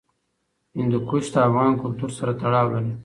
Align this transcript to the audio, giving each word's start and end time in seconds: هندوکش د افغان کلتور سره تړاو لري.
هندوکش 0.77 1.25
د 1.33 1.35
افغان 1.47 1.73
کلتور 1.81 2.09
سره 2.17 2.31
تړاو 2.41 2.67
لري. 2.73 2.93